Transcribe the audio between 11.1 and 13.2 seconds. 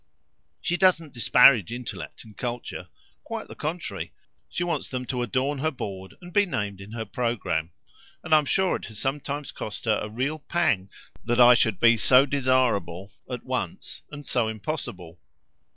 that I should be so desirable,